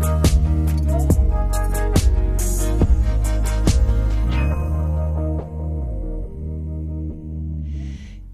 [0.00, 0.29] Bye.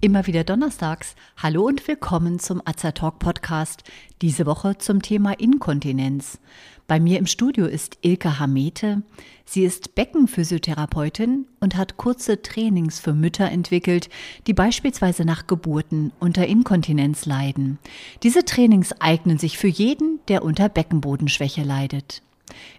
[0.06, 1.16] Immer wieder donnerstags.
[1.36, 3.82] Hallo und willkommen zum Azertalk Podcast.
[4.22, 6.38] Diese Woche zum Thema Inkontinenz.
[6.86, 9.02] Bei mir im Studio ist Ilka Hamete.
[9.44, 14.08] Sie ist Beckenphysiotherapeutin und hat kurze Trainings für Mütter entwickelt,
[14.46, 17.80] die beispielsweise nach Geburten unter Inkontinenz leiden.
[18.22, 22.22] Diese Trainings eignen sich für jeden, der unter Beckenbodenschwäche leidet.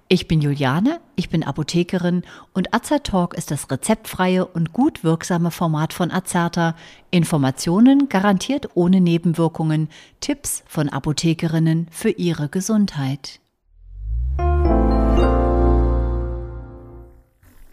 [0.09, 5.91] Ich bin Juliane, ich bin Apothekerin und Azertalk ist das rezeptfreie und gut wirksame Format
[5.91, 6.77] von Azerta.
[7.11, 9.89] Informationen garantiert ohne Nebenwirkungen,
[10.21, 13.41] Tipps von Apothekerinnen für ihre Gesundheit.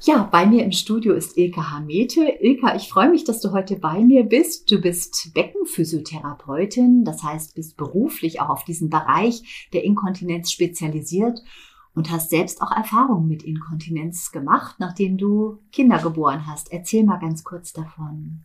[0.01, 2.25] Ja, bei mir im Studio ist Ilka Hamete.
[2.41, 4.69] Ilka, ich freue mich, dass du heute bei mir bist.
[4.73, 11.41] Du bist Beckenphysiotherapeutin, das heißt, bist beruflich auch auf diesen Bereich der Inkontinenz spezialisiert
[11.95, 16.73] und hast selbst auch Erfahrungen mit Inkontinenz gemacht, nachdem du Kinder geboren hast.
[16.73, 18.45] Erzähl mal ganz kurz davon.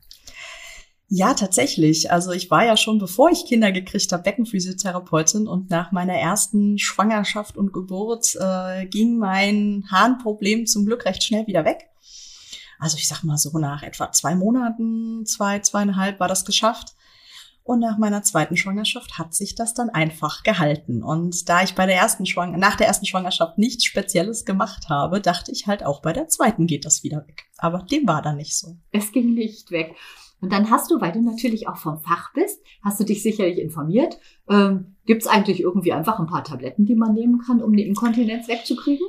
[1.12, 2.12] Ja, tatsächlich.
[2.12, 6.78] Also ich war ja schon, bevor ich Kinder gekriegt habe, Beckenphysiotherapeutin und nach meiner ersten
[6.78, 11.90] Schwangerschaft und Geburt äh, ging mein Harnproblem zum Glück recht schnell wieder weg.
[12.78, 16.96] Also ich sag mal so nach etwa zwei Monaten, zwei, zweieinhalb war das geschafft.
[17.70, 21.04] Und nach meiner zweiten Schwangerschaft hat sich das dann einfach gehalten.
[21.04, 25.22] Und da ich bei der ersten Schwang nach der ersten Schwangerschaft nichts Spezielles gemacht habe,
[25.22, 27.44] dachte ich halt auch bei der zweiten geht das wieder weg.
[27.60, 28.78] Aber dem war dann nicht so.
[28.90, 29.96] Es ging nicht weg.
[30.42, 33.60] Und dann hast du, weil du natürlich auch vom Fach bist, hast du dich sicherlich
[33.60, 34.18] informiert.
[34.50, 37.86] Ähm, Gibt es eigentlich irgendwie einfach ein paar Tabletten, die man nehmen kann, um die
[37.86, 39.06] Inkontinenz wegzukriegen?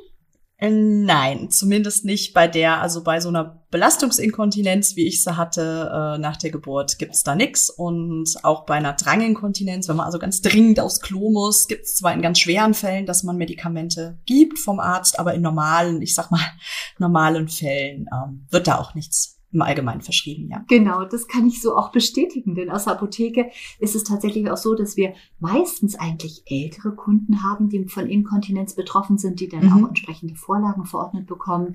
[0.61, 5.91] Äh, nein, zumindest nicht bei der, also bei so einer Belastungsinkontinenz, wie ich sie hatte
[5.91, 7.70] äh, nach der Geburt, gibt's da nix.
[7.70, 12.12] Und auch bei einer Dranginkontinenz, wenn man also ganz dringend aufs Klo muss, gibt's zwar
[12.12, 16.31] in ganz schweren Fällen, dass man Medikamente gibt vom Arzt, aber in normalen, ich sag
[16.31, 16.44] mal,
[16.98, 20.65] normalen Fällen ähm, wird da auch nichts im Allgemeinen verschrieben, ja.
[20.69, 24.56] Genau, das kann ich so auch bestätigen, denn aus der Apotheke ist es tatsächlich auch
[24.56, 29.66] so, dass wir meistens eigentlich ältere Kunden haben, die von Inkontinenz betroffen sind, die dann
[29.66, 29.72] mhm.
[29.72, 31.75] auch entsprechende Vorlagen verordnet bekommen.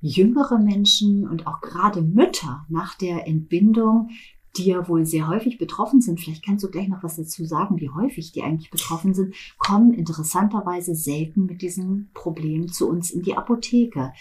[0.00, 4.10] Jüngere Menschen und auch gerade Mütter nach der Entbindung
[4.56, 7.80] die ja wohl sehr häufig betroffen sind, vielleicht kannst du gleich noch was dazu sagen,
[7.80, 13.22] wie häufig die eigentlich betroffen sind, kommen interessanterweise selten mit diesem Problem zu uns in
[13.22, 14.12] die Apotheke.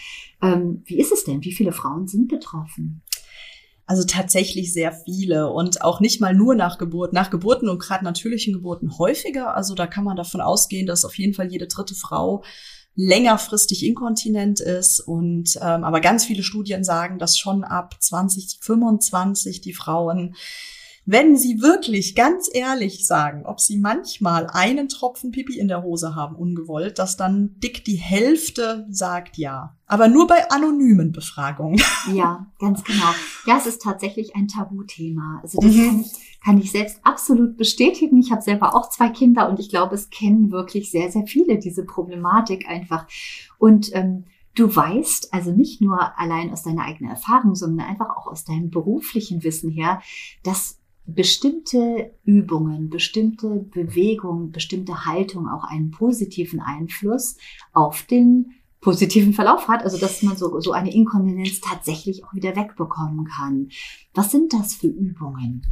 [0.42, 1.44] Ähm, wie ist es denn?
[1.44, 3.02] Wie viele Frauen sind betroffen?
[3.90, 8.04] Also tatsächlich sehr viele und auch nicht mal nur nach Geburt, nach Geburten und gerade
[8.04, 9.56] natürlichen Geburten häufiger.
[9.56, 12.44] Also da kann man davon ausgehen, dass auf jeden Fall jede dritte Frau
[12.98, 15.00] längerfristig inkontinent ist.
[15.00, 20.36] Und ähm, aber ganz viele Studien sagen, dass schon ab 2025 die Frauen
[21.10, 26.16] wenn Sie wirklich ganz ehrlich sagen, ob Sie manchmal einen Tropfen Pipi in der Hose
[26.16, 29.78] haben, ungewollt, dass dann dick die Hälfte sagt ja.
[29.86, 31.82] Aber nur bei anonymen Befragungen.
[32.14, 33.12] Ja, ganz genau.
[33.46, 35.40] Ja, es ist tatsächlich ein Tabuthema.
[35.42, 35.88] Also das mhm.
[35.88, 38.20] kann, ich, kann ich selbst absolut bestätigen.
[38.20, 41.58] Ich habe selber auch zwei Kinder und ich glaube, es kennen wirklich sehr, sehr viele
[41.58, 43.08] diese Problematik einfach.
[43.58, 44.26] Und ähm,
[44.56, 48.72] Du weißt also nicht nur allein aus deiner eigenen Erfahrung, sondern einfach auch aus deinem
[48.72, 50.02] beruflichen Wissen her,
[50.42, 57.38] dass bestimmte Übungen, bestimmte Bewegungen, bestimmte Haltung auch einen positiven Einfluss
[57.72, 58.52] auf den
[58.82, 63.70] positiven Verlauf hat, also dass man so, so eine Inkontinenz tatsächlich auch wieder wegbekommen kann.
[64.14, 65.66] Was sind das für Übungen?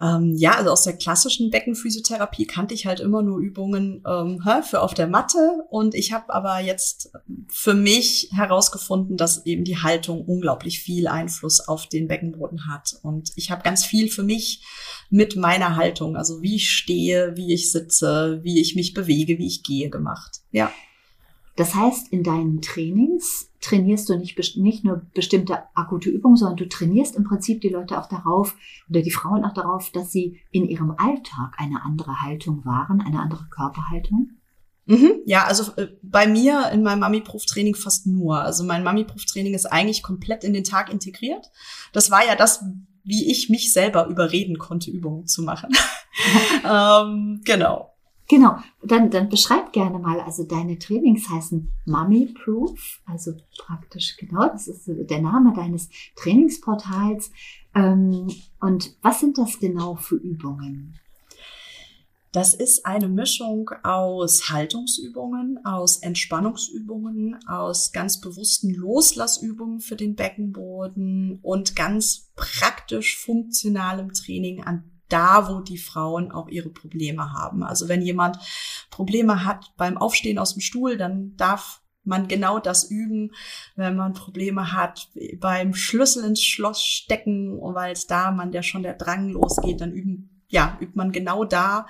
[0.00, 4.82] Ähm, ja, also aus der klassischen Beckenphysiotherapie kannte ich halt immer nur Übungen ähm, für
[4.82, 5.64] auf der Matte.
[5.70, 7.12] Und ich habe aber jetzt
[7.48, 12.96] für mich herausgefunden, dass eben die Haltung unglaublich viel Einfluss auf den Beckenboden hat.
[13.02, 14.64] Und ich habe ganz viel für mich
[15.08, 19.46] mit meiner Haltung, also wie ich stehe, wie ich sitze, wie ich mich bewege, wie
[19.46, 20.40] ich gehe gemacht.
[20.50, 20.70] Ja.
[21.56, 26.68] Das heißt, in deinen Trainings trainierst du nicht, nicht nur bestimmte akute Übungen, sondern du
[26.68, 28.54] trainierst im Prinzip die Leute auch darauf
[28.90, 33.20] oder die Frauen auch darauf, dass sie in ihrem Alltag eine andere Haltung wahren, eine
[33.20, 34.30] andere Körperhaltung.
[34.84, 38.40] Mhm, ja, also äh, bei mir in meinem Mami-Proof-Training fast nur.
[38.40, 41.50] Also mein Mami-Proof-Training ist eigentlich komplett in den Tag integriert.
[41.92, 42.64] Das war ja das,
[43.02, 45.70] wie ich mich selber überreden konnte, Übungen zu machen.
[46.64, 47.95] ähm, genau.
[48.28, 54.48] Genau, dann, dann beschreib gerne mal, also deine Trainings heißen Mummy Proof, also praktisch genau,
[54.48, 57.30] das ist der Name deines Trainingsportals.
[57.74, 58.28] Ähm,
[58.60, 60.98] und was sind das genau für Übungen?
[62.32, 71.38] Das ist eine Mischung aus Haltungsübungen, aus Entspannungsübungen, aus ganz bewussten Loslassübungen für den Beckenboden
[71.42, 77.62] und ganz praktisch funktionalem Training an da, wo die Frauen auch ihre Probleme haben.
[77.62, 78.38] Also wenn jemand
[78.90, 83.32] Probleme hat beim Aufstehen aus dem Stuhl, dann darf man genau das üben,
[83.74, 85.08] wenn man Probleme hat
[85.38, 89.92] beim Schlüssel ins Schloss stecken, weil es da man der schon der Drang losgeht, dann
[89.92, 91.86] üben, ja, übt man genau da.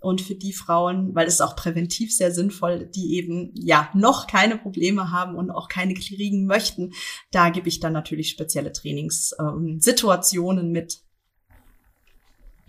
[0.00, 4.58] Und für die Frauen, weil es auch präventiv sehr sinnvoll, die eben ja noch keine
[4.58, 6.92] Probleme haben und auch keine kriegen möchten,
[7.30, 10.98] da gebe ich dann natürlich spezielle Trainingssituationen ähm, mit.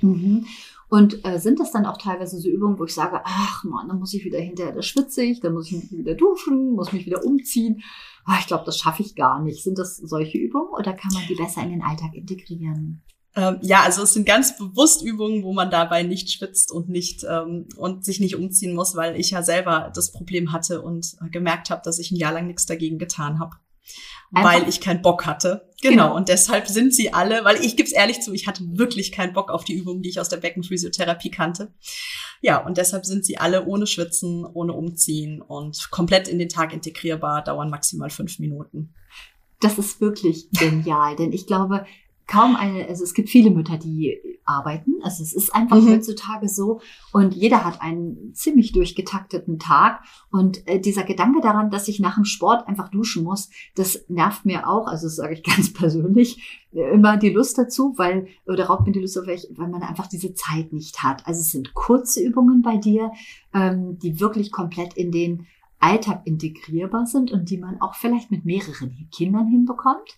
[0.01, 0.45] Mhm.
[0.87, 3.99] Und äh, sind das dann auch teilweise so Übungen, wo ich sage, ach man, dann
[3.99, 7.05] muss ich wieder hinterher, da schwitze ich, dann muss ich mich wieder duschen, muss mich
[7.05, 7.81] wieder umziehen.
[8.25, 9.63] Ach, ich glaube, das schaffe ich gar nicht.
[9.63, 13.01] Sind das solche Übungen oder kann man die besser in den Alltag integrieren?
[13.35, 17.25] Ähm, ja, also es sind ganz bewusst Übungen, wo man dabei nicht schwitzt und nicht
[17.29, 21.29] ähm, und sich nicht umziehen muss, weil ich ja selber das Problem hatte und äh,
[21.29, 23.57] gemerkt habe, dass ich ein Jahr lang nichts dagegen getan habe.
[24.33, 25.69] Einfach weil ich keinen Bock hatte.
[25.81, 26.07] Genau.
[26.07, 26.15] genau.
[26.15, 29.33] Und deshalb sind sie alle, weil ich gebe es ehrlich zu, ich hatte wirklich keinen
[29.33, 31.73] Bock auf die Übungen, die ich aus der Beckenphysiotherapie kannte.
[32.41, 36.73] Ja, und deshalb sind sie alle ohne Schwitzen, ohne Umziehen und komplett in den Tag
[36.73, 38.93] integrierbar, dauern maximal fünf Minuten.
[39.61, 41.85] Das ist wirklich genial, denn ich glaube,
[42.27, 44.95] kaum eine, also es gibt viele Mütter, die arbeiten.
[45.03, 45.89] Also es ist einfach mhm.
[45.89, 46.81] heutzutage so
[47.11, 50.01] und jeder hat einen ziemlich durchgetakteten Tag
[50.31, 54.45] und äh, dieser Gedanke daran, dass ich nach dem Sport einfach duschen muss, das nervt
[54.45, 58.65] mir auch, also das sage ich ganz persönlich, äh, immer die Lust dazu, weil, oder
[58.65, 61.25] raubt mir die Lust auf, weil man einfach diese Zeit nicht hat.
[61.27, 63.11] Also es sind kurze Übungen bei dir,
[63.53, 65.47] ähm, die wirklich komplett in den
[65.79, 70.17] Alltag integrierbar sind und die man auch vielleicht mit mehreren Kindern hinbekommt.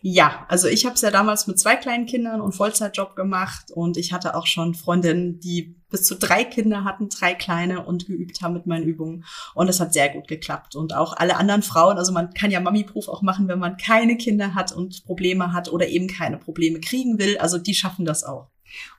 [0.00, 3.96] Ja, also ich habe es ja damals mit zwei kleinen Kindern und Vollzeitjob gemacht und
[3.96, 8.40] ich hatte auch schon Freundinnen, die bis zu drei Kinder hatten, drei kleine und geübt
[8.40, 9.24] haben mit meinen Übungen
[9.54, 12.60] und es hat sehr gut geklappt und auch alle anderen Frauen, also man kann ja
[12.60, 16.80] Mami-Proof auch machen, wenn man keine Kinder hat und Probleme hat oder eben keine Probleme
[16.80, 18.50] kriegen will, also die schaffen das auch.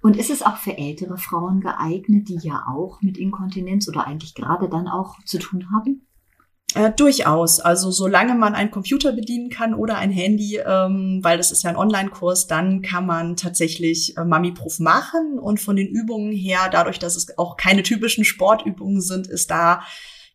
[0.01, 4.33] Und ist es auch für ältere Frauen geeignet, die ja auch mit Inkontinenz oder eigentlich
[4.33, 6.08] gerade dann auch zu tun haben?
[6.75, 7.59] Äh, durchaus.
[7.59, 11.71] Also solange man einen Computer bedienen kann oder ein Handy, ähm, weil das ist ja
[11.71, 15.39] ein Online-Kurs, dann kann man tatsächlich äh, Mami-Proof machen.
[15.39, 19.81] Und von den Übungen her, dadurch, dass es auch keine typischen Sportübungen sind, ist da,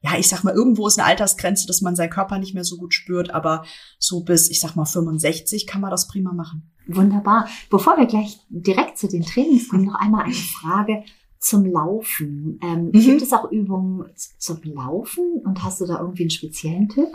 [0.01, 2.79] ja, ich sag mal, irgendwo ist eine Altersgrenze, dass man seinen Körper nicht mehr so
[2.79, 3.31] gut spürt.
[3.31, 3.65] Aber
[4.01, 6.73] so bis, ich sag mal, 65 kann man das prima machen.
[6.89, 7.49] Wunderbar.
[7.71, 11.05] Bevor wir gleich direkt zu den Trainings kommen, noch einmal eine Frage
[11.44, 12.58] zum Laufen.
[12.62, 12.93] Ähm, mhm.
[12.93, 17.08] Gibt es auch Übungen zum Laufen und hast du da irgendwie einen speziellen Tipp?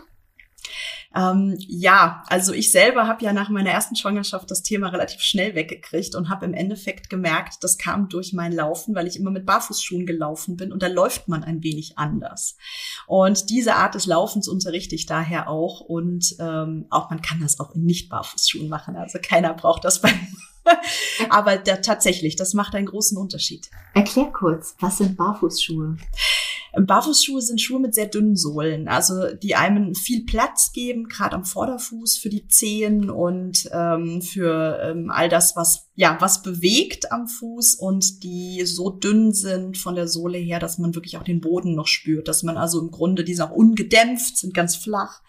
[1.16, 5.56] Ähm, ja, also ich selber habe ja nach meiner ersten Schwangerschaft das Thema relativ schnell
[5.56, 9.48] weggekriegt und habe im Endeffekt gemerkt, das kam durch mein Laufen, weil ich immer mit
[9.48, 12.56] Barfußschuhen gelaufen bin und da läuft man ein wenig anders.
[13.08, 17.60] Und diese Art des Laufens unterrichte ich daher auch und ähm, auch man kann das
[17.60, 18.96] auch in nicht Barfußschuhen machen.
[18.96, 20.12] Also keiner braucht das bei
[21.30, 23.70] Aber da, tatsächlich, das macht einen großen Unterschied.
[23.94, 25.98] Erklär kurz, was sind Barfußschuhe?
[26.74, 31.44] Barfußschuhe sind Schuhe mit sehr dünnen Sohlen, also die einem viel Platz geben, gerade am
[31.44, 37.28] Vorderfuß für die Zehen und ähm, für ähm, all das, was ja was bewegt am
[37.28, 41.42] Fuß und die so dünn sind von der Sohle her, dass man wirklich auch den
[41.42, 45.22] Boden noch spürt, dass man also im Grunde die sind auch ungedämpft, sind ganz flach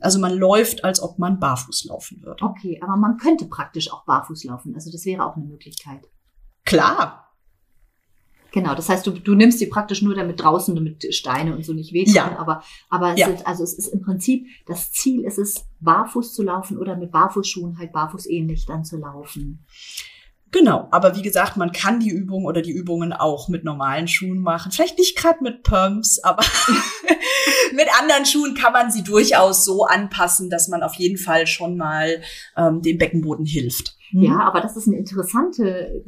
[0.00, 2.44] also man läuft, als ob man barfuß laufen würde.
[2.44, 4.74] Okay, aber man könnte praktisch auch barfuß laufen.
[4.74, 6.06] Also das wäre auch eine Möglichkeit.
[6.64, 7.22] Klar.
[8.52, 11.74] Genau, das heißt, du, du nimmst die praktisch nur damit draußen, damit Steine und so
[11.74, 12.14] nicht wehtun.
[12.14, 12.38] Ja.
[12.38, 13.28] Aber, aber es, ja.
[13.28, 17.10] ist, also es ist im Prinzip, das Ziel ist es, barfuß zu laufen oder mit
[17.10, 19.66] Barfußschuhen halt barfußähnlich dann zu laufen.
[20.52, 24.40] Genau, aber wie gesagt, man kann die Übung oder die Übungen auch mit normalen Schuhen
[24.40, 24.70] machen.
[24.70, 26.42] Vielleicht nicht gerade mit Pumps, aber
[27.72, 31.76] mit anderen Schuhen kann man sie durchaus so anpassen, dass man auf jeden Fall schon
[31.76, 32.22] mal
[32.56, 33.96] ähm, dem Beckenboden hilft.
[34.12, 34.40] Ja, mhm.
[34.40, 36.04] aber das ist eine interessante,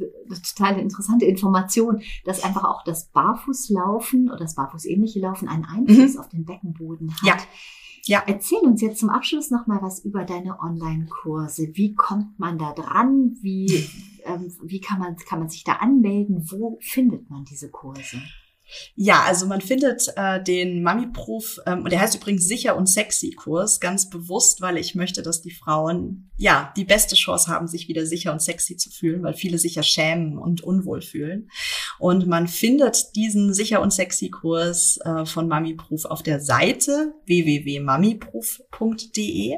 [0.55, 6.19] total interessante Information, dass einfach auch das Barfußlaufen oder das Barfußähnliche Laufen einen Einfluss mhm.
[6.19, 7.27] auf den Beckenboden hat.
[7.27, 7.37] Ja.
[8.05, 8.23] Ja.
[8.25, 11.71] Erzähl uns jetzt zum Abschluss noch mal was über deine Online-Kurse.
[11.73, 13.37] Wie kommt man da dran?
[13.41, 13.87] Wie,
[14.29, 16.49] ähm, wie kann man, kann man sich da anmelden?
[16.49, 18.21] Wo findet man diese Kurse?
[18.95, 23.79] Ja, also man findet äh, den Mami-Proof, ähm, der heißt übrigens Sicher und Sexy Kurs,
[23.79, 28.05] ganz bewusst, weil ich möchte, dass die Frauen ja die beste Chance haben, sich wieder
[28.05, 31.49] sicher und sexy zu fühlen, weil viele sich ja schämen und unwohl fühlen.
[31.97, 39.55] Und man findet diesen Sicher und Sexy Kurs äh, von Mami-Proof auf der Seite www.mamiproof.de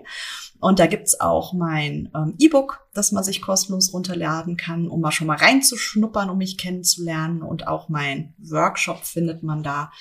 [0.59, 5.11] und da gibt's auch mein ähm, E-Book, das man sich kostenlos runterladen kann, um mal
[5.11, 7.41] schon mal reinzuschnuppern, um mich kennenzulernen.
[7.41, 9.91] Und auch mein Workshop findet man da.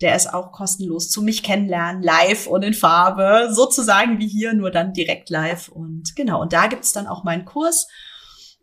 [0.00, 4.70] Der ist auch kostenlos zu mich kennenlernen, live und in Farbe, sozusagen wie hier, nur
[4.70, 5.68] dann direkt live.
[5.68, 7.86] Und genau, und da gibt's dann auch meinen Kurs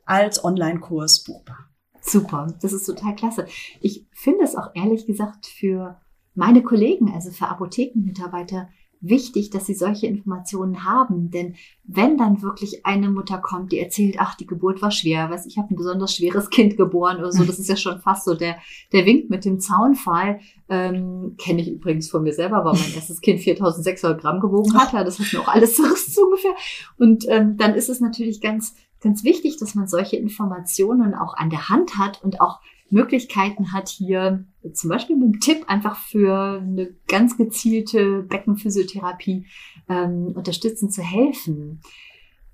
[0.05, 1.69] als Online-Kurs buchbar.
[2.01, 3.45] Super, das ist total klasse.
[3.81, 6.01] Ich finde es auch ehrlich gesagt für
[6.33, 8.69] meine Kollegen, also für Apothekenmitarbeiter,
[9.01, 11.31] wichtig, dass sie solche Informationen haben.
[11.31, 15.45] Denn wenn dann wirklich eine Mutter kommt, die erzählt, ach, die Geburt war schwer, weiß
[15.45, 18.35] ich habe ein besonders schweres Kind geboren oder so, das ist ja schon fast so
[18.35, 18.57] der,
[18.91, 20.39] der Wink mit dem Zaunfall.
[20.67, 24.93] Ähm, Kenne ich übrigens von mir selber, weil mein erstes Kind 4600 Gramm gewogen hat.
[24.93, 26.55] Ja, das hat mir auch alles zerrissen so ungefähr.
[26.97, 31.49] Und ähm, dann ist es natürlich ganz, ganz wichtig, dass man solche Informationen auch an
[31.49, 32.59] der Hand hat und auch
[32.91, 39.45] Möglichkeiten hat, hier zum Beispiel mit einem Tipp einfach für eine ganz gezielte Beckenphysiotherapie
[39.87, 41.81] ähm, unterstützen zu helfen.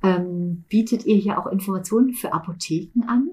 [0.03, 3.29] Ähm, bietet ihr hier auch Informationen für Apotheken an?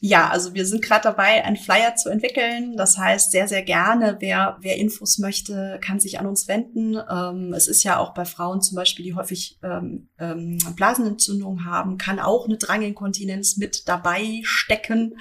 [0.00, 2.76] Ja, also wir sind gerade dabei, einen Flyer zu entwickeln.
[2.76, 6.96] Das heißt, sehr, sehr gerne, wer, wer Infos möchte, kann sich an uns wenden.
[7.10, 11.98] Ähm, es ist ja auch bei Frauen zum Beispiel, die häufig ähm, ähm, Blasenentzündung haben,
[11.98, 15.18] kann auch eine Dranginkontinenz mit dabei stecken.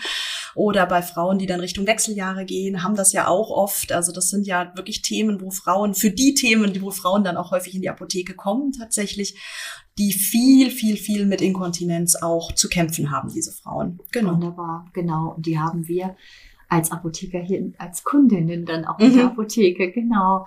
[0.54, 3.92] Oder bei Frauen, die dann Richtung Wechseljahre gehen, haben das ja auch oft.
[3.92, 7.50] Also das sind ja wirklich Themen, wo Frauen, für die Themen, wo Frauen dann auch
[7.50, 9.40] häufig in die Apotheke kommen tatsächlich,
[9.98, 14.00] die viel, viel, viel mit Inkontinenz auch zu kämpfen haben, diese Frauen.
[14.12, 14.34] Genau.
[14.34, 15.34] Wunderbar, genau.
[15.36, 16.16] Und die haben wir
[16.70, 19.16] als Apotheker hier, als Kundinnen dann auch in mhm.
[19.16, 20.46] der Apotheke, genau.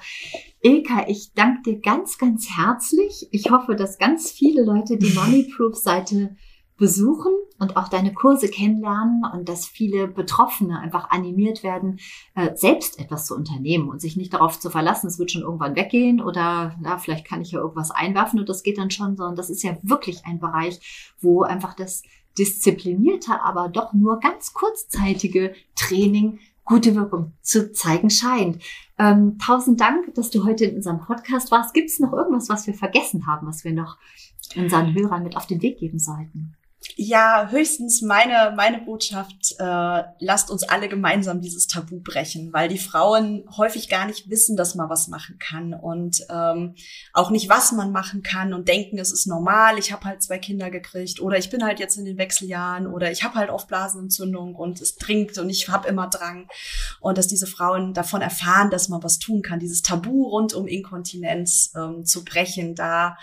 [0.61, 3.29] Ilka, ich danke dir ganz, ganz herzlich.
[3.33, 6.37] Ich hoffe, dass ganz viele Leute die Mommy Proof Seite
[6.81, 12.01] besuchen und auch deine Kurse kennenlernen und dass viele Betroffene einfach animiert werden,
[12.35, 15.77] äh, selbst etwas zu unternehmen und sich nicht darauf zu verlassen, es wird schon irgendwann
[15.77, 19.37] weggehen oder na, vielleicht kann ich ja irgendwas einwerfen und das geht dann schon, sondern
[19.37, 22.03] das ist ja wirklich ein Bereich, wo einfach das
[22.39, 28.63] disziplinierte, aber doch nur ganz kurzzeitige Training gute Wirkung zu zeigen scheint.
[28.97, 31.75] Ähm, tausend Dank, dass du heute in unserem Podcast warst.
[31.75, 33.99] Gibt es noch irgendwas, was wir vergessen haben, was wir noch
[34.57, 36.55] unseren Hörern mit auf den Weg geben sollten?
[36.97, 42.79] Ja, höchstens meine, meine Botschaft, äh, lasst uns alle gemeinsam dieses Tabu brechen, weil die
[42.79, 46.75] Frauen häufig gar nicht wissen, dass man was machen kann und ähm,
[47.13, 50.39] auch nicht, was man machen kann und denken, es ist normal, ich habe halt zwei
[50.39, 53.69] Kinder gekriegt oder ich bin halt jetzt in den Wechseljahren oder ich habe halt oft
[53.69, 56.49] Blasenentzündung und es trinkt und ich habe immer Drang.
[56.99, 60.67] Und dass diese Frauen davon erfahren, dass man was tun kann, dieses Tabu rund um
[60.67, 63.19] Inkontinenz ähm, zu brechen, da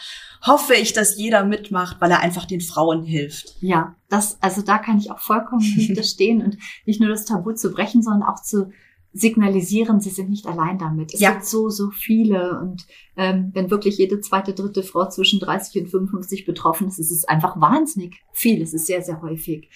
[0.45, 3.46] hoffe ich, dass jeder mitmacht, weil er einfach den Frauen hilft.
[3.59, 7.71] Ja, das, also da kann ich auch vollkommen hinterstehen und nicht nur das Tabu zu
[7.71, 8.71] brechen, sondern auch zu
[9.13, 11.13] signalisieren, sie sind nicht allein damit.
[11.13, 11.31] Es ja.
[11.31, 12.59] gibt so, so viele.
[12.59, 12.85] Und
[13.15, 17.25] ähm, wenn wirklich jede zweite, dritte Frau zwischen 30 und 55 betroffen ist, ist es
[17.25, 18.61] einfach wahnsinnig viel.
[18.61, 19.69] Es ist sehr, sehr häufig.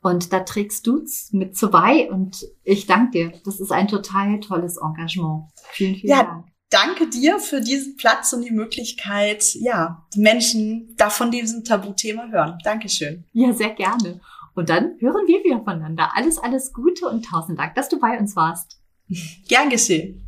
[0.00, 3.32] Und da trägst du mit zu bei und ich danke dir.
[3.44, 5.44] Das ist ein total tolles Engagement.
[5.70, 11.10] Vielen, vielen ja, Dank danke dir für diesen Platz und die Möglichkeit, ja, Menschen da
[11.10, 12.58] von diesem Tabuthema hören.
[12.64, 13.24] Dankeschön.
[13.32, 14.20] Ja, sehr gerne.
[14.54, 16.10] Und dann hören wir wieder voneinander.
[16.14, 18.80] Alles, alles Gute und tausend Dank, dass du bei uns warst.
[19.48, 20.27] Gern geschehen.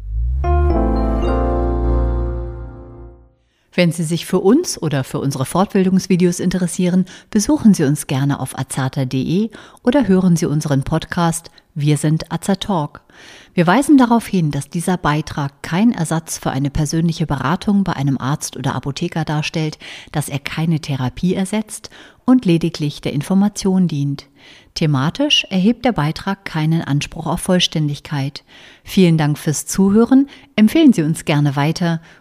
[3.73, 8.59] Wenn Sie sich für uns oder für unsere Fortbildungsvideos interessieren, besuchen Sie uns gerne auf
[8.59, 9.51] azata.de
[9.85, 13.03] oder hören Sie unseren Podcast Wir sind Azatalk.
[13.55, 18.19] Wir weisen darauf hin, dass dieser Beitrag kein Ersatz für eine persönliche Beratung bei einem
[18.19, 19.79] Arzt oder Apotheker darstellt,
[20.11, 21.91] dass er keine Therapie ersetzt
[22.25, 24.27] und lediglich der Information dient.
[24.75, 28.45] Thematisch erhebt der Beitrag keinen Anspruch auf Vollständigkeit.
[28.85, 32.01] Vielen Dank fürs Zuhören, empfehlen Sie uns gerne weiter